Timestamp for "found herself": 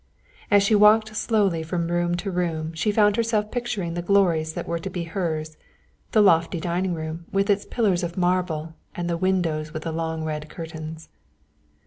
2.91-3.51